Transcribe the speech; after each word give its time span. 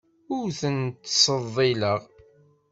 Ur 0.35 0.47
ten-ttseḍḍileɣ. 0.59 2.01